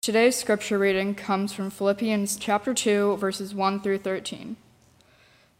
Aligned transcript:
Today's 0.00 0.36
scripture 0.36 0.78
reading 0.78 1.14
comes 1.14 1.52
from 1.52 1.70
Philippians 1.70 2.36
chapter 2.36 2.72
2, 2.72 3.16
verses 3.16 3.52
1 3.54 3.80
through 3.80 3.98
13. 3.98 4.56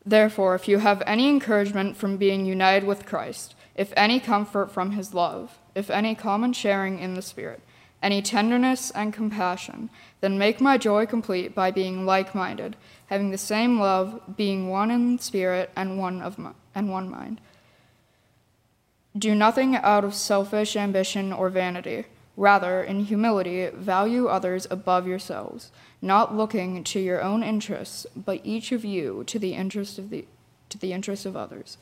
Therefore, 0.07 0.55
if 0.55 0.69
you 0.69 0.79
have 0.79 1.03
any 1.07 1.29
encouragement 1.29 1.97
from 1.97 2.17
being 2.17 2.47
united 2.47 2.87
with 2.87 3.05
Christ, 3.05 3.57
if 3.75 3.93
any 3.97 4.21
comfort 4.21 4.71
from 4.71 4.93
his 4.93 5.13
love, 5.13 5.59
if 5.75 5.91
any 5.91 6.15
common 6.15 6.53
sharing 6.53 7.01
in 7.01 7.15
the 7.15 7.21
Spirit, 7.21 7.61
any 8.01 8.23
tenderness 8.23 8.91
and 8.93 9.13
compassion, 9.13 9.91
then 10.21 10.39
make 10.39 10.61
my 10.61 10.79
joy 10.79 11.05
complete 11.05 11.55
by 11.55 11.71
being 11.73 12.07
like 12.07 12.35
minded, 12.35 12.77
having 13.07 13.31
the 13.31 13.39
same 13.39 13.81
love, 13.81 14.37
being 14.37 14.69
one 14.69 14.91
in 14.91 15.19
spirit 15.19 15.71
and 15.75 15.99
one, 15.99 16.23
of 16.23 16.39
and 16.77 16.89
one 16.89 17.11
mind. 17.11 17.41
Do 19.19 19.35
nothing 19.35 19.75
out 19.75 20.05
of 20.05 20.15
selfish 20.15 20.77
ambition 20.77 21.33
or 21.33 21.51
vanity. 21.51 22.07
Rather, 22.39 22.85
in 22.85 23.01
humility, 23.01 23.67
value 23.67 24.29
others 24.29 24.65
above 24.71 25.09
yourselves, 25.09 25.73
not 26.01 26.37
looking 26.37 26.85
to 26.85 27.01
your 27.01 27.21
own 27.21 27.43
interests, 27.43 28.07
but 28.15 28.41
each 28.45 28.71
of 28.71 28.85
you 28.85 29.25
to 29.27 29.41
the 29.41 29.55
interest 29.55 29.99
of 29.99 30.09
the 30.11 30.25
to 30.69 30.79
the 30.79 30.93
interest 30.93 31.27
of 31.27 31.37
others. 31.37 31.79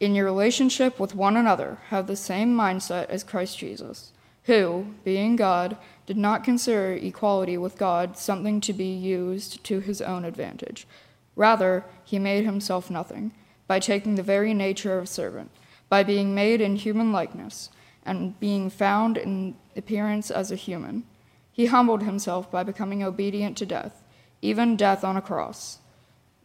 In 0.00 0.16
your 0.16 0.24
relationship 0.24 0.98
with 0.98 1.14
one 1.14 1.36
another, 1.36 1.78
have 1.90 2.08
the 2.08 2.16
same 2.16 2.56
mindset 2.56 3.08
as 3.08 3.22
Christ 3.22 3.58
Jesus, 3.58 4.10
who, 4.44 4.94
being 5.04 5.36
God, 5.36 5.76
did 6.04 6.16
not 6.16 6.42
consider 6.42 6.94
equality 6.94 7.56
with 7.56 7.78
God 7.78 8.18
something 8.18 8.60
to 8.62 8.72
be 8.72 8.92
used 8.92 9.62
to 9.62 9.78
his 9.78 10.00
own 10.00 10.24
advantage. 10.24 10.88
Rather, 11.36 11.84
he 12.04 12.18
made 12.18 12.44
himself 12.44 12.90
nothing, 12.90 13.30
by 13.68 13.78
taking 13.78 14.16
the 14.16 14.24
very 14.24 14.54
nature 14.54 14.98
of 14.98 15.04
a 15.04 15.06
servant, 15.06 15.52
by 15.88 16.02
being 16.02 16.34
made 16.34 16.60
in 16.60 16.74
human 16.74 17.12
likeness 17.12 17.70
and 18.08 18.40
being 18.40 18.70
found 18.70 19.18
in 19.18 19.54
appearance 19.76 20.30
as 20.30 20.50
a 20.50 20.56
human, 20.56 21.04
he 21.52 21.66
humbled 21.66 22.02
himself 22.02 22.50
by 22.50 22.62
becoming 22.62 23.02
obedient 23.02 23.56
to 23.58 23.66
death, 23.66 24.02
even 24.40 24.76
death 24.76 25.04
on 25.04 25.16
a 25.16 25.22
cross. 25.22 25.78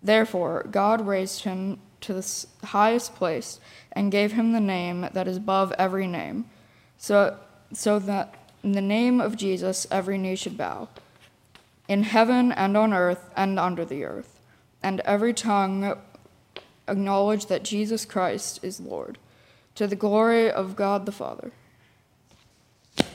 Therefore, 0.02 0.68
God 0.70 1.08
raised 1.08 1.44
him 1.44 1.80
to 2.02 2.14
the 2.14 2.46
highest 2.66 3.16
place 3.16 3.62
and 3.94 4.12
gave 4.12 4.34
him 4.34 4.52
the 4.52 4.60
name 4.60 5.08
that 5.14 5.28
is 5.28 5.38
above 5.38 5.72
every 5.78 6.06
name, 6.06 6.46
so, 6.98 7.38
so 7.72 7.98
that 7.98 8.36
in 8.62 8.74
the 8.74 8.82
name 8.82 9.22
of 9.22 9.38
Jesus 9.38 9.88
every 9.90 10.18
knee 10.18 10.36
should 10.36 10.58
bow, 10.58 10.90
in 11.88 12.04
heaven 12.04 12.52
and 12.52 12.76
on 12.76 12.92
earth 12.92 13.30
and 13.38 13.58
under 13.58 13.86
the 13.86 14.04
earth, 14.04 14.40
and 14.82 15.00
every 15.02 15.34
tongue 15.34 15.98
acknowledge 16.90 17.46
that 17.46 17.64
Jesus 17.64 18.04
Christ 18.04 18.60
is 18.62 18.82
Lord 18.82 19.18
to 19.76 19.88
the 19.88 19.96
glory 19.96 20.50
of 20.52 20.76
God 20.76 21.06
the 21.06 21.12
Father. 21.12 21.52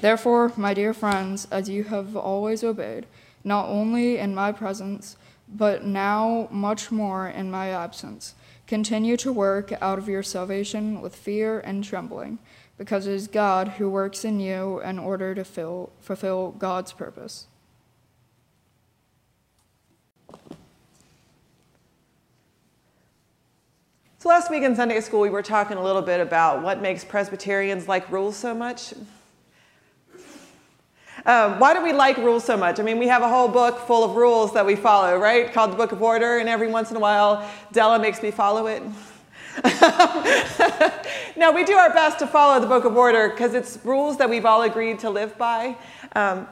Therefore, 0.00 0.52
my 0.56 0.74
dear 0.74 0.92
friends, 0.92 1.46
as 1.50 1.68
you 1.68 1.84
have 1.84 2.16
always 2.16 2.64
obeyed, 2.64 3.06
not 3.44 3.68
only 3.68 4.18
in 4.18 4.34
my 4.34 4.52
presence, 4.52 5.16
but 5.48 5.84
now 5.84 6.48
much 6.50 6.90
more 6.90 7.28
in 7.28 7.50
my 7.50 7.70
absence, 7.70 8.34
continue 8.66 9.16
to 9.16 9.32
work 9.32 9.72
out 9.80 9.98
of 9.98 10.08
your 10.08 10.22
salvation 10.22 11.00
with 11.00 11.16
fear 11.16 11.60
and 11.60 11.82
trembling, 11.84 12.38
because 12.76 13.06
it 13.06 13.14
is 13.14 13.26
God 13.26 13.68
who 13.68 13.88
works 13.88 14.24
in 14.24 14.40
you 14.40 14.80
in 14.82 14.98
order 14.98 15.34
to 15.34 15.44
fill, 15.44 15.90
fulfill 16.00 16.52
God's 16.52 16.92
purpose. 16.92 17.46
So 24.20 24.28
last 24.30 24.50
week 24.50 24.64
in 24.64 24.74
Sunday 24.74 25.00
school, 25.00 25.20
we 25.20 25.30
were 25.30 25.44
talking 25.44 25.76
a 25.76 25.82
little 25.82 26.02
bit 26.02 26.18
about 26.18 26.60
what 26.60 26.82
makes 26.82 27.04
Presbyterians 27.04 27.86
like 27.86 28.10
rules 28.10 28.34
so 28.36 28.52
much. 28.52 28.92
Um, 31.24 31.60
why 31.60 31.72
do 31.72 31.84
we 31.84 31.92
like 31.92 32.16
rules 32.16 32.42
so 32.42 32.56
much? 32.56 32.80
I 32.80 32.82
mean, 32.82 32.98
we 32.98 33.06
have 33.06 33.22
a 33.22 33.28
whole 33.28 33.46
book 33.46 33.78
full 33.78 34.02
of 34.02 34.16
rules 34.16 34.52
that 34.54 34.66
we 34.66 34.74
follow, 34.74 35.16
right? 35.16 35.52
Called 35.52 35.70
the 35.70 35.76
Book 35.76 35.92
of 35.92 36.02
Order, 36.02 36.38
and 36.38 36.48
every 36.48 36.66
once 36.66 36.90
in 36.90 36.96
a 36.96 37.00
while, 37.00 37.48
Della 37.70 38.00
makes 38.00 38.20
me 38.20 38.32
follow 38.32 38.66
it. 38.66 38.82
now, 41.36 41.52
we 41.52 41.62
do 41.62 41.74
our 41.74 41.94
best 41.94 42.18
to 42.18 42.26
follow 42.26 42.60
the 42.60 42.66
Book 42.66 42.84
of 42.84 42.96
Order 42.96 43.28
because 43.28 43.54
it's 43.54 43.78
rules 43.84 44.16
that 44.16 44.28
we've 44.28 44.46
all 44.46 44.62
agreed 44.62 44.98
to 44.98 45.10
live 45.10 45.38
by. 45.38 45.76
Um, 46.16 46.48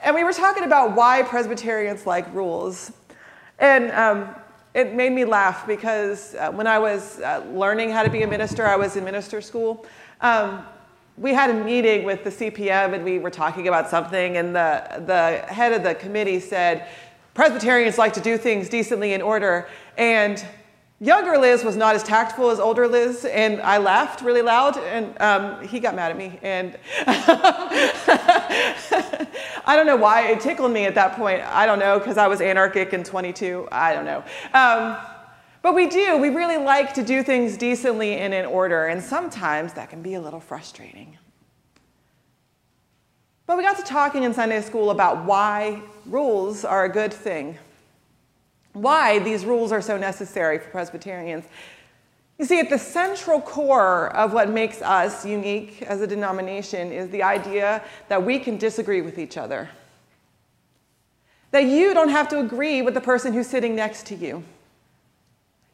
and 0.00 0.14
we 0.14 0.22
were 0.22 0.34
talking 0.34 0.64
about 0.64 0.94
why 0.94 1.22
Presbyterians 1.22 2.04
like 2.04 2.30
rules. 2.34 2.92
And 3.58 3.90
um, 3.92 4.34
it 4.74 4.94
made 4.94 5.12
me 5.12 5.24
laugh 5.24 5.66
because 5.66 6.34
uh, 6.34 6.50
when 6.52 6.66
I 6.66 6.78
was 6.78 7.20
uh, 7.20 7.44
learning 7.52 7.90
how 7.90 8.02
to 8.02 8.10
be 8.10 8.22
a 8.22 8.26
minister, 8.26 8.66
I 8.66 8.76
was 8.76 8.96
in 8.96 9.04
minister 9.04 9.40
school. 9.40 9.84
Um, 10.20 10.64
we 11.16 11.34
had 11.34 11.50
a 11.50 11.54
meeting 11.54 12.04
with 12.04 12.24
the 12.24 12.30
CPM 12.30 12.94
and 12.94 13.04
we 13.04 13.18
were 13.18 13.30
talking 13.30 13.68
about 13.68 13.90
something, 13.90 14.36
and 14.36 14.54
the, 14.54 15.02
the 15.06 15.52
head 15.52 15.72
of 15.72 15.82
the 15.82 15.94
committee 15.94 16.40
said, 16.40 16.86
Presbyterians 17.34 17.98
like 17.98 18.12
to 18.14 18.20
do 18.20 18.36
things 18.38 18.68
decently 18.68 19.12
in 19.12 19.22
order. 19.22 19.68
And 19.98 20.44
younger 21.00 21.38
Liz 21.38 21.64
was 21.64 21.76
not 21.76 21.96
as 21.96 22.02
tactful 22.02 22.50
as 22.50 22.60
older 22.60 22.86
Liz, 22.86 23.24
and 23.24 23.60
I 23.62 23.78
laughed 23.78 24.20
really 24.20 24.42
loud, 24.42 24.76
and 24.76 25.20
um, 25.20 25.66
he 25.66 25.80
got 25.80 25.94
mad 25.94 26.10
at 26.10 26.18
me. 26.18 26.38
And 26.42 26.78
I 29.64 29.74
don't 29.74 29.86
know 29.86 29.96
why 29.96 30.28
it 30.28 30.40
tickled 30.40 30.70
me 30.70 30.84
at 30.84 30.94
that 30.94 31.16
point. 31.16 31.42
I 31.42 31.64
don't 31.66 31.78
know, 31.78 31.98
because 31.98 32.18
I 32.18 32.26
was 32.28 32.40
anarchic 32.42 32.92
and 32.92 33.04
22. 33.04 33.68
I 33.72 33.94
don't 33.94 34.04
know. 34.04 34.22
Um, 34.52 34.98
but 35.62 35.74
we 35.74 35.88
do, 35.88 36.16
we 36.18 36.28
really 36.28 36.56
like 36.56 36.94
to 36.94 37.02
do 37.02 37.22
things 37.22 37.56
decently 37.56 38.16
and 38.16 38.32
in 38.32 38.46
order, 38.46 38.86
and 38.86 39.02
sometimes 39.02 39.72
that 39.74 39.90
can 39.90 40.02
be 40.02 40.14
a 40.14 40.20
little 40.20 40.40
frustrating. 40.40 41.18
But 43.46 43.56
we 43.56 43.64
got 43.64 43.76
to 43.78 43.82
talking 43.82 44.22
in 44.22 44.32
Sunday 44.32 44.60
school 44.60 44.90
about 44.90 45.24
why 45.24 45.82
rules 46.06 46.64
are 46.64 46.84
a 46.84 46.88
good 46.88 47.12
thing, 47.12 47.58
why 48.72 49.18
these 49.18 49.44
rules 49.44 49.72
are 49.72 49.82
so 49.82 49.96
necessary 49.96 50.58
for 50.58 50.70
Presbyterians. 50.70 51.44
You 52.38 52.46
see, 52.46 52.58
at 52.58 52.70
the 52.70 52.78
central 52.78 53.40
core 53.40 54.14
of 54.16 54.32
what 54.32 54.48
makes 54.48 54.80
us 54.80 55.26
unique 55.26 55.82
as 55.82 56.00
a 56.00 56.06
denomination 56.06 56.90
is 56.90 57.10
the 57.10 57.22
idea 57.22 57.84
that 58.08 58.24
we 58.24 58.38
can 58.38 58.56
disagree 58.56 59.02
with 59.02 59.18
each 59.18 59.36
other. 59.36 59.68
That 61.50 61.64
you 61.64 61.92
don't 61.92 62.08
have 62.08 62.28
to 62.28 62.38
agree 62.38 62.80
with 62.80 62.94
the 62.94 63.00
person 63.00 63.34
who's 63.34 63.46
sitting 63.48 63.74
next 63.74 64.06
to 64.06 64.14
you. 64.14 64.44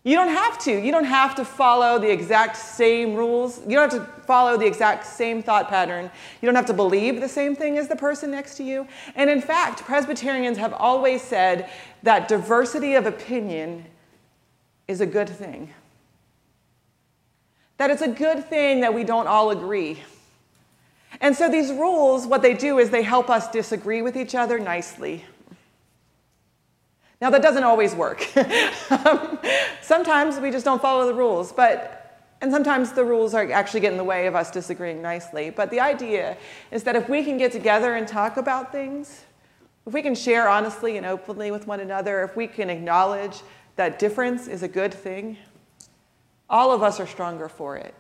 You 0.07 0.15
don't 0.15 0.29
have 0.29 0.57
to. 0.59 0.71
You 0.71 0.93
don't 0.93 1.03
have 1.03 1.35
to 1.35 1.45
follow 1.45 1.99
the 1.99 2.09
exact 2.09 2.57
same 2.57 3.17
rules. 3.17 3.59
You 3.67 3.77
don't 3.77 3.93
have 3.93 4.07
to 4.07 4.23
follow 4.23 4.57
the 4.57 4.65
exact 4.65 5.05
same 5.05 5.43
thought 5.43 5.69
pattern. 5.69 6.09
You 6.41 6.47
don't 6.47 6.55
have 6.55 6.67
to 6.67 6.75
believe 6.75 7.21
the 7.21 7.29
same 7.29 7.57
thing 7.57 7.77
as 7.77 7.89
the 7.89 7.97
person 7.97 8.31
next 8.31 8.57
to 8.59 8.63
you. 8.63 8.87
And 9.17 9.29
in 9.29 9.41
fact, 9.41 9.83
Presbyterians 9.83 10.59
have 10.59 10.73
always 10.75 11.23
said 11.23 11.69
that 12.05 12.29
diversity 12.29 12.95
of 12.95 13.07
opinion 13.07 13.85
is 14.87 15.01
a 15.01 15.07
good 15.07 15.29
thing. 15.29 15.75
That 17.79 17.91
it's 17.91 18.03
a 18.03 18.07
good 18.07 18.45
thing 18.45 18.83
that 18.83 18.95
we 18.95 19.03
don't 19.03 19.27
all 19.27 19.51
agree. 19.51 20.05
And 21.21 21.35
so 21.35 21.51
these 21.51 21.73
rules, 21.73 22.29
what 22.29 22.43
they 22.43 22.55
do 22.55 22.79
is 22.79 22.91
they 22.91 23.03
help 23.03 23.29
us 23.29 23.51
disagree 23.51 24.03
with 24.03 24.17
each 24.17 24.37
other 24.37 24.61
nicely. 24.61 25.25
Now, 27.21 27.31
that 27.31 27.41
doesn't 27.41 27.65
always 27.65 27.95
work. 27.95 28.27
um, 28.91 29.39
sometimes 29.81 30.39
we 30.39 30.51
just 30.51 30.65
don't 30.65 30.83
follow 30.83 31.07
the 31.07 31.15
rules, 31.15 31.51
but, 31.51 32.21
and 32.43 32.53
sometimes 32.53 32.93
the 32.93 33.05
rules 33.05 33.33
are 33.33 33.51
actually 33.53 33.81
get 33.81 33.93
in 33.93 33.99
the 33.99 34.05
way 34.05 34.27
of 34.27 34.35
us 34.35 34.51
disagreeing 34.51 35.01
nicely. 35.01 35.49
But 35.49 35.71
the 35.71 35.81
idea 35.81 36.37
is 36.71 36.83
that 36.83 36.95
if 36.95 37.09
we 37.09 37.25
can 37.25 37.39
get 37.39 37.53
together 37.53 37.95
and 37.95 38.07
talk 38.07 38.37
about 38.37 38.71
things, 38.71 39.25
if 39.87 39.95
we 39.95 40.03
can 40.03 40.15
share 40.15 40.49
honestly 40.49 40.99
and 40.99 41.07
openly 41.07 41.51
with 41.51 41.67
one 41.67 41.81
another, 41.81 42.23
if 42.23 42.37
we 42.37 42.47
can 42.47 42.69
acknowledge 42.69 43.41
that 43.77 43.99
difference 43.99 44.47
is 44.47 44.63
a 44.63 44.69
good 44.69 44.93
thing, 44.93 45.39
all 46.51 46.73
of 46.73 46.83
us 46.83 47.01
are 47.01 47.07
stronger 47.07 47.49
for 47.49 47.77
it. 47.77 47.95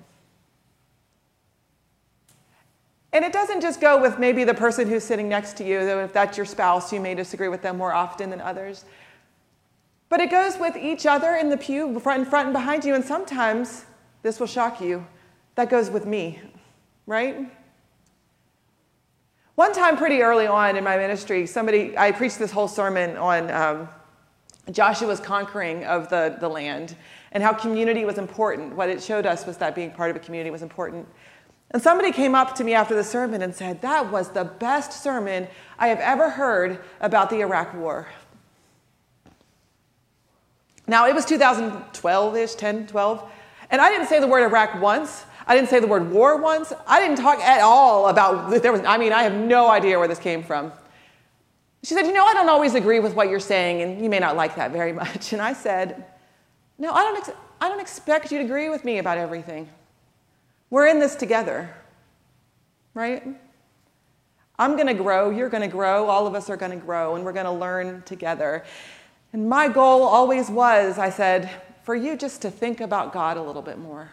And 3.12 3.24
it 3.24 3.32
doesn't 3.32 3.62
just 3.62 3.80
go 3.80 4.00
with 4.00 4.18
maybe 4.18 4.44
the 4.44 4.52
person 4.52 4.88
who's 4.88 5.04
sitting 5.04 5.28
next 5.28 5.56
to 5.56 5.64
you, 5.64 5.86
though 5.86 6.04
if 6.04 6.12
that's 6.12 6.36
your 6.36 6.44
spouse, 6.44 6.92
you 6.92 7.00
may 7.00 7.14
disagree 7.14 7.48
with 7.48 7.62
them 7.62 7.78
more 7.78 7.94
often 7.94 8.28
than 8.28 8.42
others. 8.42 8.84
But 10.08 10.20
it 10.20 10.30
goes 10.30 10.58
with 10.58 10.76
each 10.76 11.06
other 11.06 11.34
in 11.34 11.48
the 11.48 11.56
pew, 11.56 11.98
front 11.98 12.22
and 12.22 12.28
front 12.28 12.46
and 12.46 12.52
behind 12.52 12.84
you, 12.84 12.94
and 12.94 13.04
sometimes, 13.04 13.84
this 14.22 14.38
will 14.38 14.46
shock 14.46 14.80
you, 14.80 15.06
that 15.56 15.68
goes 15.68 15.90
with 15.90 16.06
me, 16.06 16.40
right? 17.06 17.50
One 19.56 19.72
time, 19.72 19.96
pretty 19.96 20.20
early 20.22 20.46
on 20.46 20.76
in 20.76 20.84
my 20.84 20.96
ministry, 20.96 21.46
somebody, 21.46 21.96
I 21.96 22.12
preached 22.12 22.38
this 22.38 22.52
whole 22.52 22.68
sermon 22.68 23.16
on 23.16 23.50
um, 23.50 23.88
Joshua's 24.70 25.18
conquering 25.18 25.84
of 25.84 26.08
the, 26.08 26.36
the 26.40 26.48
land 26.48 26.94
and 27.32 27.42
how 27.42 27.52
community 27.52 28.04
was 28.04 28.18
important. 28.18 28.76
What 28.76 28.88
it 28.88 29.02
showed 29.02 29.26
us 29.26 29.46
was 29.46 29.56
that 29.58 29.74
being 29.74 29.90
part 29.90 30.10
of 30.10 30.16
a 30.16 30.20
community 30.20 30.50
was 30.50 30.62
important. 30.62 31.08
And 31.70 31.82
somebody 31.82 32.12
came 32.12 32.34
up 32.34 32.54
to 32.56 32.64
me 32.64 32.74
after 32.74 32.94
the 32.94 33.04
sermon 33.04 33.42
and 33.42 33.54
said, 33.54 33.82
That 33.82 34.10
was 34.12 34.30
the 34.30 34.44
best 34.44 35.02
sermon 35.02 35.48
I 35.78 35.88
have 35.88 36.00
ever 36.00 36.30
heard 36.30 36.80
about 37.00 37.30
the 37.30 37.40
Iraq 37.40 37.74
War. 37.74 38.08
Now, 40.86 41.06
it 41.06 41.14
was 41.14 41.24
2012 41.24 42.36
ish, 42.36 42.54
10, 42.54 42.86
12, 42.86 43.30
and 43.70 43.80
I 43.80 43.90
didn't 43.90 44.06
say 44.06 44.20
the 44.20 44.26
word 44.26 44.44
Iraq 44.44 44.80
once. 44.80 45.24
I 45.46 45.54
didn't 45.54 45.68
say 45.68 45.80
the 45.80 45.86
word 45.86 46.10
war 46.10 46.40
once. 46.40 46.72
I 46.86 47.00
didn't 47.00 47.18
talk 47.18 47.38
at 47.40 47.60
all 47.60 48.08
about 48.08 48.62
there 48.62 48.72
was 48.72 48.80
I 48.82 48.98
mean, 48.98 49.12
I 49.12 49.22
have 49.22 49.34
no 49.34 49.70
idea 49.70 49.98
where 49.98 50.08
this 50.08 50.18
came 50.18 50.42
from. 50.42 50.72
She 51.82 51.94
said, 51.94 52.06
"You 52.06 52.12
know, 52.12 52.24
I 52.24 52.34
don't 52.34 52.48
always 52.48 52.74
agree 52.74 52.98
with 52.98 53.14
what 53.14 53.28
you're 53.28 53.38
saying 53.38 53.82
and 53.82 54.02
you 54.02 54.10
may 54.10 54.18
not 54.18 54.34
like 54.36 54.56
that 54.56 54.72
very 54.72 54.92
much." 55.02 55.32
And 55.32 55.40
I 55.40 55.52
said, 55.52 56.04
"No, 56.78 56.92
I 56.92 57.02
don't 57.02 57.16
ex- 57.16 57.38
I 57.60 57.68
don't 57.68 57.80
expect 57.80 58.32
you 58.32 58.38
to 58.38 58.44
agree 58.44 58.68
with 58.68 58.84
me 58.84 58.98
about 58.98 59.18
everything. 59.18 59.68
We're 60.70 60.86
in 60.86 60.98
this 60.98 61.14
together." 61.14 61.74
Right? 62.94 63.22
I'm 64.58 64.74
going 64.74 64.86
to 64.86 64.94
grow, 64.94 65.28
you're 65.28 65.50
going 65.50 65.62
to 65.62 65.68
grow, 65.68 66.06
all 66.06 66.26
of 66.26 66.34
us 66.34 66.48
are 66.48 66.56
going 66.56 66.70
to 66.70 66.78
grow, 66.78 67.14
and 67.14 67.24
we're 67.24 67.34
going 67.34 67.44
to 67.44 67.52
learn 67.52 68.02
together. 68.02 68.64
And 69.32 69.48
my 69.48 69.68
goal 69.68 70.02
always 70.02 70.48
was, 70.48 70.98
I 70.98 71.10
said, 71.10 71.50
for 71.82 71.94
you 71.94 72.16
just 72.16 72.42
to 72.42 72.50
think 72.50 72.80
about 72.80 73.12
God 73.12 73.36
a 73.36 73.42
little 73.42 73.62
bit 73.62 73.78
more. 73.78 74.10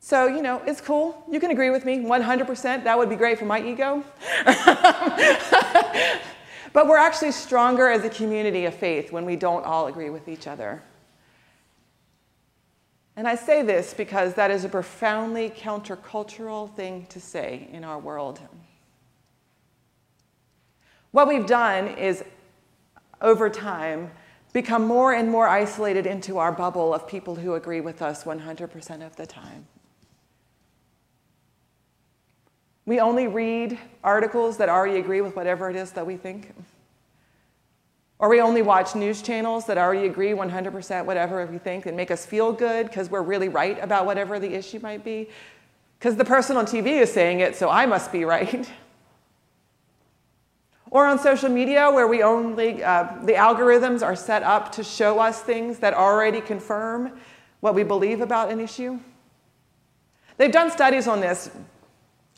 So, 0.00 0.26
you 0.26 0.42
know, 0.42 0.60
it's 0.66 0.80
cool. 0.80 1.24
You 1.30 1.38
can 1.38 1.50
agree 1.50 1.70
with 1.70 1.84
me 1.84 1.98
100%. 1.98 2.84
That 2.84 2.98
would 2.98 3.08
be 3.08 3.16
great 3.16 3.38
for 3.38 3.44
my 3.44 3.62
ego. 3.62 4.02
but 6.72 6.88
we're 6.88 6.96
actually 6.96 7.32
stronger 7.32 7.88
as 7.88 8.04
a 8.04 8.10
community 8.10 8.64
of 8.64 8.74
faith 8.74 9.12
when 9.12 9.24
we 9.24 9.36
don't 9.36 9.64
all 9.64 9.86
agree 9.86 10.10
with 10.10 10.26
each 10.26 10.46
other. 10.46 10.82
And 13.16 13.28
I 13.28 13.34
say 13.34 13.62
this 13.62 13.92
because 13.92 14.34
that 14.34 14.50
is 14.50 14.64
a 14.64 14.68
profoundly 14.68 15.50
countercultural 15.50 16.74
thing 16.74 17.06
to 17.10 17.20
say 17.20 17.68
in 17.70 17.84
our 17.84 17.98
world. 17.98 18.40
What 21.12 21.28
we've 21.28 21.46
done 21.46 21.88
is, 21.88 22.24
over 23.20 23.50
time, 23.50 24.10
become 24.52 24.86
more 24.86 25.12
and 25.12 25.30
more 25.30 25.48
isolated 25.48 26.06
into 26.06 26.38
our 26.38 26.52
bubble 26.52 26.94
of 26.94 27.06
people 27.06 27.36
who 27.36 27.54
agree 27.54 27.80
with 27.80 28.02
us 28.02 28.24
100% 28.24 29.06
of 29.06 29.16
the 29.16 29.26
time. 29.26 29.66
We 32.86 32.98
only 32.98 33.28
read 33.28 33.78
articles 34.02 34.56
that 34.56 34.68
already 34.68 34.98
agree 34.98 35.20
with 35.20 35.36
whatever 35.36 35.70
it 35.70 35.76
is 35.76 35.92
that 35.92 36.06
we 36.06 36.16
think. 36.16 36.52
Or 38.18 38.28
we 38.28 38.40
only 38.40 38.62
watch 38.62 38.94
news 38.94 39.22
channels 39.22 39.66
that 39.66 39.78
already 39.78 40.06
agree 40.06 40.32
100% 40.32 41.04
whatever 41.04 41.46
we 41.46 41.58
think 41.58 41.86
and 41.86 41.96
make 41.96 42.10
us 42.10 42.26
feel 42.26 42.52
good 42.52 42.86
because 42.86 43.08
we're 43.08 43.22
really 43.22 43.48
right 43.48 43.82
about 43.82 44.06
whatever 44.06 44.38
the 44.38 44.52
issue 44.52 44.78
might 44.80 45.04
be. 45.04 45.28
Because 45.98 46.16
the 46.16 46.24
person 46.24 46.56
on 46.56 46.66
TV 46.66 47.00
is 47.00 47.12
saying 47.12 47.40
it, 47.40 47.56
so 47.56 47.70
I 47.70 47.86
must 47.86 48.12
be 48.12 48.24
right. 48.24 48.68
or 50.90 51.06
on 51.06 51.18
social 51.18 51.48
media, 51.48 51.90
where 51.90 52.08
we 52.08 52.22
only, 52.22 52.82
uh, 52.82 53.06
the 53.22 53.34
algorithms 53.34 54.02
are 54.02 54.16
set 54.16 54.42
up 54.42 54.72
to 54.72 54.82
show 54.82 55.20
us 55.20 55.40
things 55.40 55.78
that 55.78 55.94
already 55.94 56.40
confirm 56.40 57.18
what 57.60 57.74
we 57.74 57.84
believe 57.84 58.20
about 58.20 58.50
an 58.50 58.58
issue. 58.58 58.98
They've 60.36 60.50
done 60.50 60.70
studies 60.70 61.06
on 61.06 61.20
this, 61.20 61.50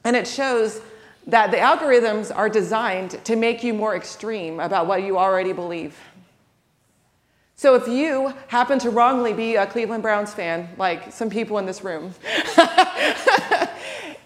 and 0.05 0.15
it 0.17 0.27
shows 0.27 0.81
that 1.27 1.51
the 1.51 1.57
algorithms 1.57 2.35
are 2.35 2.49
designed 2.49 3.25
to 3.25 3.37
make 3.37 3.63
you 3.63 3.73
more 3.73 3.95
extreme 3.95 4.61
about 4.61 4.87
what 4.87 5.03
you 5.03 5.19
already 5.19 5.53
believe. 5.53 5.97
So 7.55 7.77
if 7.77 7.87
you 7.87 8.35
happen 8.49 8.81
to 8.81 8.91
wrongly 8.91 9.33
be 9.33 9.55
a 9.55 9.67
Cleveland 9.67 10.03
Browns 10.03 10.35
fan, 10.35 10.69
like 10.77 11.13
some 11.13 11.31
people 11.31 11.59
in 11.59 11.67
this 11.67 11.85
room, 11.85 12.13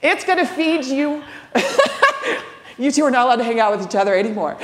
it's 0.02 0.24
going 0.24 0.38
to 0.38 0.46
feed 0.46 0.86
you. 0.86 1.22
you 2.78 2.92
two 2.92 3.04
are 3.04 3.10
not 3.10 3.26
allowed 3.26 3.36
to 3.36 3.44
hang 3.44 3.60
out 3.60 3.76
with 3.76 3.86
each 3.86 3.94
other 3.94 4.14
anymore. 4.14 4.56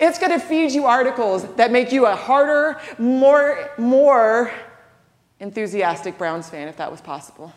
it's 0.00 0.18
going 0.18 0.32
to 0.32 0.38
feed 0.38 0.70
you 0.70 0.86
articles 0.86 1.44
that 1.54 1.72
make 1.72 1.92
you 1.92 2.06
a 2.06 2.14
harder, 2.14 2.80
more, 2.98 3.70
more 3.78 4.52
enthusiastic 5.40 6.16
Browns 6.18 6.48
fan, 6.48 6.68
if 6.68 6.76
that 6.76 6.90
was 6.90 7.00
possible, 7.00 7.52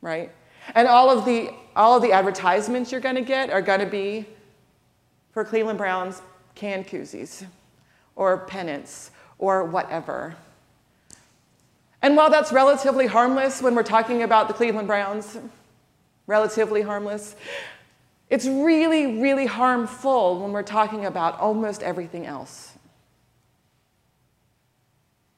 right? 0.00 0.32
And 0.74 0.88
all 0.88 1.10
of 1.10 1.24
the, 1.24 1.50
all 1.76 1.96
of 1.96 2.02
the 2.02 2.12
advertisements 2.12 2.90
you're 2.90 3.00
going 3.00 3.14
to 3.14 3.20
get 3.22 3.50
are 3.50 3.62
going 3.62 3.80
to 3.80 3.86
be 3.86 4.26
for 5.32 5.44
Cleveland 5.44 5.78
Browns 5.78 6.22
canned 6.54 6.86
koozies 6.86 7.46
or 8.16 8.38
pennants 8.38 9.10
or 9.38 9.64
whatever. 9.64 10.36
And 12.02 12.16
while 12.16 12.30
that's 12.30 12.52
relatively 12.52 13.06
harmless 13.06 13.62
when 13.62 13.74
we're 13.74 13.82
talking 13.82 14.22
about 14.22 14.48
the 14.48 14.54
Cleveland 14.54 14.88
Browns, 14.88 15.38
relatively 16.26 16.82
harmless, 16.82 17.34
it's 18.34 18.46
really, 18.46 19.20
really 19.20 19.46
harmful 19.46 20.40
when 20.40 20.50
we're 20.50 20.64
talking 20.64 21.04
about 21.04 21.38
almost 21.38 21.84
everything 21.84 22.26
else. 22.26 22.72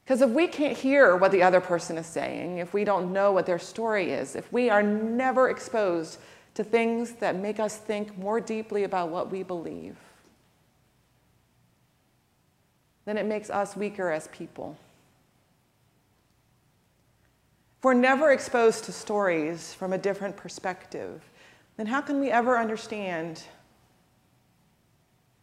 Because 0.02 0.22
if 0.22 0.30
we 0.30 0.46
can't 0.46 0.78
hear 0.78 1.14
what 1.14 1.30
the 1.30 1.42
other 1.42 1.60
person 1.60 1.98
is 1.98 2.06
saying, 2.06 2.56
if 2.56 2.72
we 2.72 2.84
don't 2.84 3.12
know 3.12 3.32
what 3.32 3.44
their 3.44 3.58
story 3.58 4.12
is, 4.12 4.34
if 4.34 4.50
we 4.50 4.70
are 4.70 4.82
never 4.82 5.50
exposed 5.50 6.18
to 6.54 6.64
things 6.64 7.12
that 7.16 7.36
make 7.36 7.60
us 7.60 7.76
think 7.76 8.16
more 8.16 8.40
deeply 8.40 8.84
about 8.84 9.10
what 9.10 9.30
we 9.30 9.42
believe, 9.42 9.98
then 13.04 13.18
it 13.18 13.26
makes 13.26 13.50
us 13.50 13.76
weaker 13.76 14.10
as 14.10 14.26
people. 14.28 14.74
If 17.76 17.84
we're 17.84 17.92
never 17.92 18.32
exposed 18.32 18.84
to 18.84 18.92
stories 18.92 19.74
from 19.74 19.92
a 19.92 19.98
different 19.98 20.34
perspective, 20.34 21.20
then 21.76 21.86
how 21.86 22.00
can 22.00 22.20
we 22.20 22.30
ever 22.30 22.58
understand 22.58 23.42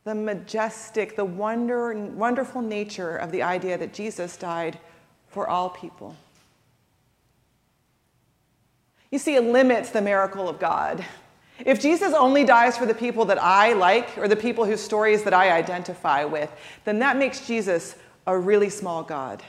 the 0.03 0.15
majestic, 0.15 1.15
the 1.15 1.25
wonder, 1.25 1.93
wonderful 1.93 2.61
nature 2.61 3.15
of 3.15 3.31
the 3.31 3.41
idea 3.41 3.77
that 3.77 3.93
Jesus 3.93 4.35
died 4.35 4.77
for 5.29 5.47
all 5.47 5.69
people. 5.69 6.15
You 9.11 9.19
see, 9.19 9.35
it 9.35 9.43
limits 9.43 9.91
the 9.91 10.01
miracle 10.01 10.49
of 10.49 10.59
God. 10.59 11.05
If 11.59 11.79
Jesus 11.79 12.13
only 12.13 12.43
dies 12.43 12.77
for 12.77 12.85
the 12.85 12.95
people 12.95 13.25
that 13.25 13.41
I 13.41 13.73
like 13.73 14.17
or 14.17 14.27
the 14.27 14.35
people 14.35 14.65
whose 14.65 14.81
stories 14.81 15.23
that 15.23 15.33
I 15.33 15.51
identify 15.51 16.25
with, 16.25 16.51
then 16.83 16.99
that 16.99 17.17
makes 17.17 17.45
Jesus 17.47 17.95
a 18.27 18.37
really 18.37 18.69
small 18.69 19.03
God. 19.03 19.41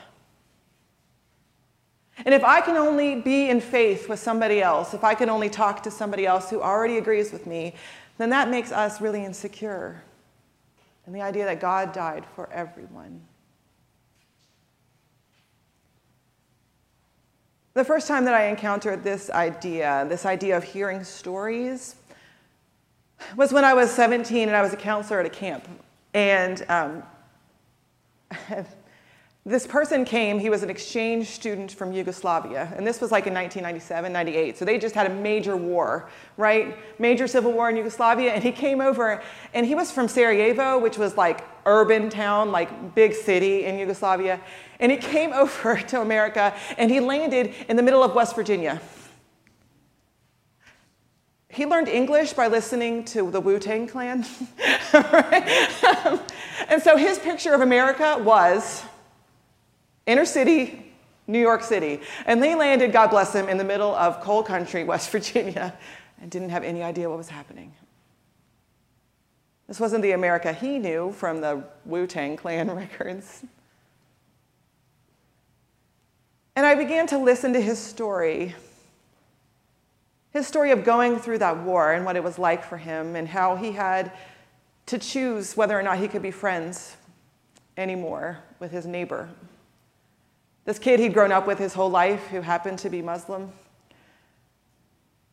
And 2.18 2.34
if 2.34 2.44
I 2.44 2.60
can 2.60 2.76
only 2.76 3.16
be 3.16 3.50
in 3.50 3.60
faith 3.60 4.08
with 4.08 4.20
somebody 4.20 4.62
else, 4.62 4.94
if 4.94 5.02
I 5.02 5.14
can 5.14 5.28
only 5.28 5.48
talk 5.48 5.82
to 5.82 5.90
somebody 5.90 6.26
else 6.26 6.48
who 6.48 6.62
already 6.62 6.98
agrees 6.98 7.32
with 7.32 7.46
me, 7.46 7.74
then 8.18 8.30
that 8.30 8.48
makes 8.48 8.70
us 8.70 9.00
really 9.00 9.24
insecure 9.24 10.02
and 11.06 11.14
the 11.14 11.20
idea 11.20 11.44
that 11.44 11.60
God 11.60 11.92
died 11.92 12.24
for 12.34 12.50
everyone. 12.50 13.20
The 17.74 17.84
first 17.84 18.06
time 18.06 18.24
that 18.24 18.34
I 18.34 18.46
encountered 18.46 19.02
this 19.02 19.30
idea, 19.30 20.06
this 20.08 20.24
idea 20.24 20.56
of 20.56 20.64
hearing 20.64 21.02
stories, 21.04 21.96
was 23.36 23.52
when 23.52 23.64
I 23.64 23.74
was 23.74 23.90
17 23.90 24.48
and 24.48 24.56
I 24.56 24.62
was 24.62 24.72
a 24.72 24.76
counselor 24.76 25.20
at 25.20 25.26
a 25.26 25.30
camp. 25.30 25.68
And 26.14 26.64
um, 26.68 27.02
this 29.46 29.66
person 29.66 30.06
came, 30.06 30.38
he 30.38 30.48
was 30.48 30.62
an 30.62 30.70
exchange 30.70 31.28
student 31.28 31.70
from 31.70 31.92
Yugoslavia, 31.92 32.72
and 32.76 32.86
this 32.86 33.02
was 33.02 33.12
like 33.12 33.26
in 33.26 33.34
1997, 33.34 34.10
98. 34.10 34.56
So 34.56 34.64
they 34.64 34.78
just 34.78 34.94
had 34.94 35.06
a 35.06 35.14
major 35.14 35.54
war, 35.54 36.08
right? 36.38 36.78
Major 36.98 37.26
civil 37.26 37.52
war 37.52 37.68
in 37.68 37.76
Yugoslavia, 37.76 38.32
and 38.32 38.42
he 38.42 38.52
came 38.52 38.80
over, 38.80 39.22
and 39.52 39.66
he 39.66 39.74
was 39.74 39.90
from 39.90 40.08
Sarajevo, 40.08 40.78
which 40.78 40.96
was 40.96 41.18
like 41.18 41.44
urban 41.66 42.08
town, 42.08 42.52
like 42.52 42.94
big 42.94 43.12
city 43.12 43.66
in 43.66 43.78
Yugoslavia. 43.78 44.40
And 44.80 44.90
he 44.90 44.96
came 44.96 45.32
over 45.34 45.76
to 45.76 46.00
America, 46.00 46.54
and 46.78 46.90
he 46.90 47.00
landed 47.00 47.52
in 47.68 47.76
the 47.76 47.82
middle 47.82 48.02
of 48.02 48.14
West 48.14 48.34
Virginia. 48.34 48.80
He 51.50 51.66
learned 51.66 51.88
English 51.88 52.32
by 52.32 52.48
listening 52.48 53.04
to 53.06 53.30
the 53.30 53.42
Wu 53.42 53.58
Tang 53.58 53.86
Clan, 53.86 54.24
right? 54.94 55.44
and 56.68 56.82
so 56.82 56.96
his 56.96 57.18
picture 57.18 57.52
of 57.52 57.60
America 57.60 58.16
was 58.18 58.82
inner 60.06 60.24
city, 60.24 60.92
New 61.26 61.40
York 61.40 61.62
City. 61.62 62.00
And 62.26 62.42
they 62.42 62.54
landed, 62.54 62.92
God 62.92 63.08
bless 63.10 63.32
them, 63.32 63.48
in 63.48 63.58
the 63.58 63.64
middle 63.64 63.94
of 63.94 64.20
coal 64.20 64.42
country, 64.42 64.84
West 64.92 65.10
Virginia, 65.10 65.76
and 66.20 66.30
didn't 66.30 66.50
have 66.50 66.64
any 66.64 66.82
idea 66.82 67.08
what 67.08 67.18
was 67.18 67.28
happening. 67.28 67.72
This 69.66 69.80
wasn't 69.80 70.02
the 70.02 70.12
America 70.12 70.52
he 70.52 70.78
knew 70.78 71.12
from 71.12 71.40
the 71.40 71.64
Wu 71.86 72.06
Tang 72.06 72.36
Clan 72.36 72.70
records. 72.74 73.44
And 76.56 76.64
I 76.64 76.74
began 76.74 77.06
to 77.08 77.18
listen 77.18 77.52
to 77.54 77.60
his 77.60 77.78
story 77.78 78.54
his 80.34 80.48
story 80.48 80.72
of 80.72 80.82
going 80.84 81.16
through 81.16 81.38
that 81.38 81.58
war 81.58 81.92
and 81.92 82.04
what 82.04 82.16
it 82.16 82.24
was 82.24 82.40
like 82.40 82.64
for 82.64 82.76
him, 82.76 83.14
and 83.14 83.28
how 83.28 83.54
he 83.54 83.70
had 83.70 84.10
to 84.86 84.98
choose 84.98 85.56
whether 85.56 85.78
or 85.78 85.82
not 85.82 85.98
he 85.98 86.08
could 86.08 86.22
be 86.22 86.32
friends 86.32 86.96
anymore 87.76 88.40
with 88.58 88.72
his 88.72 88.84
neighbor. 88.84 89.28
This 90.64 90.78
kid 90.78 90.98
he'd 91.00 91.12
grown 91.12 91.30
up 91.30 91.46
with 91.46 91.58
his 91.58 91.74
whole 91.74 91.90
life 91.90 92.26
who 92.28 92.40
happened 92.40 92.78
to 92.80 92.90
be 92.90 93.02
Muslim. 93.02 93.52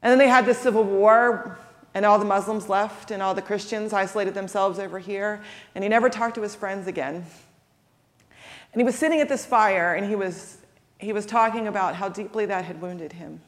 And 0.02 0.12
then 0.12 0.18
they 0.18 0.28
had 0.28 0.46
this 0.46 0.58
civil 0.58 0.84
war, 0.84 1.58
and 1.94 2.06
all 2.06 2.20
the 2.20 2.26
Muslims 2.26 2.68
left, 2.68 3.12
and 3.12 3.22
all 3.22 3.34
the 3.34 3.42
Christians 3.42 3.94
isolated 3.94 4.34
themselves 4.34 4.80
over 4.80 5.00
here, 5.00 5.42
and 5.76 5.84
he 5.84 5.90
never 5.90 6.10
talked 6.10 6.36
to 6.36 6.42
his 6.42 6.56
friends 6.56 6.88
again. 6.88 7.26
And 8.74 8.82
he 8.82 8.84
was 8.84 8.96
sitting 8.96 9.20
at 9.20 9.30
this 9.30 9.46
fire, 9.46 9.94
and 9.94 10.08
he 10.08 10.16
was, 10.16 10.58
he 11.00 11.14
was 11.14 11.26
talking 11.26 11.68
about 11.68 11.96
how 11.96 12.10
deeply 12.10 12.46
that 12.48 12.66
had 12.66 12.82
wounded 12.82 13.14
him. 13.14 13.42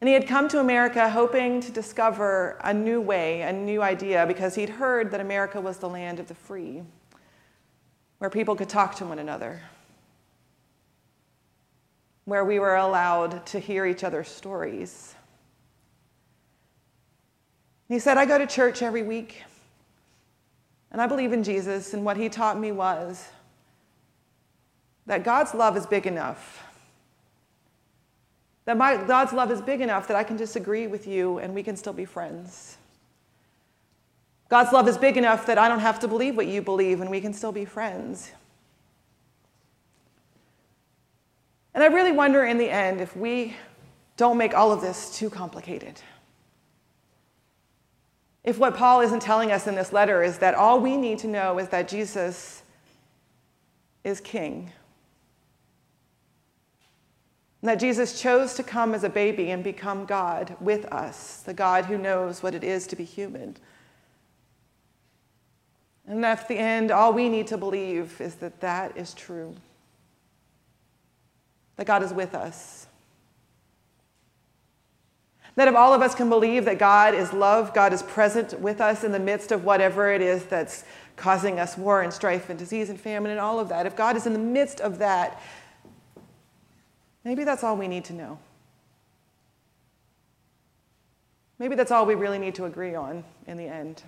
And 0.00 0.08
he 0.08 0.14
had 0.14 0.26
come 0.26 0.48
to 0.48 0.60
America 0.60 1.10
hoping 1.10 1.60
to 1.60 1.70
discover 1.70 2.58
a 2.64 2.72
new 2.72 3.00
way, 3.00 3.42
a 3.42 3.52
new 3.52 3.82
idea, 3.82 4.24
because 4.26 4.54
he'd 4.54 4.70
heard 4.70 5.10
that 5.10 5.20
America 5.20 5.60
was 5.60 5.76
the 5.76 5.88
land 5.88 6.18
of 6.18 6.26
the 6.26 6.34
free, 6.34 6.82
where 8.18 8.30
people 8.30 8.56
could 8.56 8.68
talk 8.68 8.94
to 8.96 9.04
one 9.04 9.18
another, 9.18 9.60
where 12.24 12.44
we 12.44 12.58
were 12.58 12.76
allowed 12.76 13.44
to 13.46 13.58
hear 13.58 13.86
each 13.86 14.04
other's 14.04 14.28
stories. 14.28 15.14
He 17.88 17.98
said, 17.98 18.16
I 18.16 18.24
go 18.26 18.38
to 18.38 18.46
church 18.46 18.82
every 18.82 19.02
week, 19.02 19.42
and 20.92 21.00
I 21.00 21.06
believe 21.06 21.32
in 21.32 21.42
Jesus, 21.42 21.92
and 21.92 22.04
what 22.04 22.16
he 22.16 22.28
taught 22.28 22.58
me 22.58 22.72
was 22.72 23.28
that 25.06 25.24
God's 25.24 25.54
love 25.54 25.76
is 25.76 25.86
big 25.86 26.06
enough 26.06 26.64
that 28.70 28.76
my, 28.76 28.96
God's 28.96 29.32
love 29.32 29.50
is 29.50 29.60
big 29.60 29.80
enough 29.80 30.06
that 30.06 30.16
I 30.16 30.22
can 30.22 30.36
disagree 30.36 30.86
with 30.86 31.04
you 31.06 31.38
and 31.38 31.52
we 31.54 31.62
can 31.64 31.76
still 31.76 31.92
be 31.92 32.04
friends. 32.04 32.76
God's 34.48 34.72
love 34.72 34.86
is 34.86 34.96
big 34.96 35.16
enough 35.16 35.44
that 35.46 35.58
I 35.58 35.68
don't 35.68 35.80
have 35.80 35.98
to 36.00 36.08
believe 36.08 36.36
what 36.36 36.46
you 36.46 36.62
believe 36.62 37.00
and 37.00 37.10
we 37.10 37.20
can 37.20 37.32
still 37.32 37.50
be 37.50 37.64
friends. 37.64 38.30
And 41.80 41.90
I 41.90 41.96
really 41.96 42.12
wonder 42.12 42.44
in 42.44 42.58
the 42.58 42.68
end 42.68 43.00
if 43.00 43.16
we 43.16 43.56
don't 44.18 44.36
make 44.36 44.52
all 44.52 44.70
of 44.70 44.82
this 44.82 45.16
too 45.16 45.30
complicated. 45.30 45.98
If 48.44 48.58
what 48.58 48.76
Paul 48.76 49.00
isn't 49.00 49.22
telling 49.22 49.50
us 49.50 49.66
in 49.66 49.76
this 49.76 49.90
letter 49.90 50.22
is 50.22 50.36
that 50.40 50.54
all 50.54 50.78
we 50.78 50.98
need 50.98 51.20
to 51.20 51.26
know 51.26 51.58
is 51.58 51.70
that 51.70 51.88
Jesus 51.88 52.64
is 54.04 54.20
king 54.20 54.70
and 57.62 57.70
that 57.70 57.80
Jesus 57.80 58.20
chose 58.20 58.52
to 58.56 58.62
come 58.62 58.92
as 58.92 59.02
a 59.02 59.08
baby 59.08 59.50
and 59.50 59.64
become 59.64 60.04
God 60.04 60.56
with 60.60 60.84
us, 60.92 61.40
the 61.40 61.54
God 61.54 61.86
who 61.86 61.96
knows 61.96 62.42
what 62.42 62.54
it 62.54 62.62
is 62.62 62.86
to 62.88 62.96
be 62.96 63.04
human. 63.04 63.56
And 66.06 66.26
at 66.26 66.46
the 66.46 66.58
end, 66.58 66.90
all 66.90 67.14
we 67.14 67.30
need 67.30 67.46
to 67.46 67.56
believe 67.56 68.20
is 68.20 68.34
that 68.34 68.60
that 68.60 68.98
is 68.98 69.14
true. 69.14 69.56
That 71.80 71.86
God 71.86 72.02
is 72.02 72.12
with 72.12 72.34
us. 72.34 72.86
That 75.56 75.66
if 75.66 75.74
all 75.74 75.94
of 75.94 76.02
us 76.02 76.14
can 76.14 76.28
believe 76.28 76.66
that 76.66 76.78
God 76.78 77.14
is 77.14 77.32
love, 77.32 77.72
God 77.72 77.94
is 77.94 78.02
present 78.02 78.60
with 78.60 78.82
us 78.82 79.02
in 79.02 79.12
the 79.12 79.18
midst 79.18 79.50
of 79.50 79.64
whatever 79.64 80.12
it 80.12 80.20
is 80.20 80.44
that's 80.44 80.84
causing 81.16 81.58
us 81.58 81.78
war 81.78 82.02
and 82.02 82.12
strife 82.12 82.50
and 82.50 82.58
disease 82.58 82.90
and 82.90 83.00
famine 83.00 83.30
and 83.30 83.40
all 83.40 83.58
of 83.58 83.70
that, 83.70 83.86
if 83.86 83.96
God 83.96 84.14
is 84.14 84.26
in 84.26 84.34
the 84.34 84.38
midst 84.38 84.82
of 84.82 84.98
that, 84.98 85.40
Maybe 87.24 87.44
that's 87.44 87.62
all 87.62 87.76
we 87.76 87.88
need 87.88 88.04
to 88.06 88.12
know. 88.12 88.38
Maybe 91.58 91.74
that's 91.74 91.90
all 91.90 92.06
we 92.06 92.14
really 92.14 92.38
need 92.38 92.54
to 92.54 92.64
agree 92.64 92.94
on 92.94 93.22
in 93.46 93.58
the 93.58 93.66
end. 93.66 94.02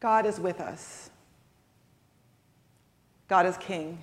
God 0.00 0.24
is 0.24 0.40
with 0.40 0.60
us. 0.60 1.10
God 3.28 3.46
is 3.46 3.56
King. 3.56 4.02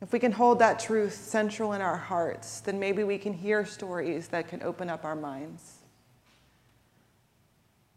If 0.00 0.12
we 0.12 0.18
can 0.18 0.32
hold 0.32 0.58
that 0.58 0.80
truth 0.80 1.14
central 1.14 1.72
in 1.72 1.80
our 1.80 1.96
hearts, 1.96 2.60
then 2.60 2.80
maybe 2.80 3.04
we 3.04 3.18
can 3.18 3.32
hear 3.32 3.64
stories 3.64 4.28
that 4.28 4.48
can 4.48 4.62
open 4.62 4.90
up 4.90 5.04
our 5.04 5.14
minds. 5.14 5.78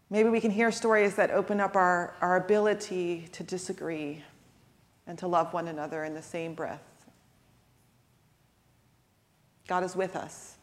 Maybe 0.10 0.29
we 0.29 0.39
can 0.39 0.51
hear 0.51 0.72
stories 0.72 1.15
that 1.15 1.32
open 1.32 1.60
up 1.60 1.75
our, 1.75 2.13
our 2.22 2.38
ability 2.38 3.27
to 3.32 3.44
disagree 3.44 4.24
and 5.08 5.17
to 5.17 5.27
love 5.27 5.51
one 5.51 5.67
another 5.67 6.03
in 6.03 6.13
the 6.13 6.22
same 6.22 6.53
breath. 6.53 6.84
God 9.67 9.84
is 9.84 9.96
with 9.96 10.15
us. 10.15 10.58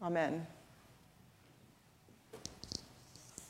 Amen. 0.00 0.46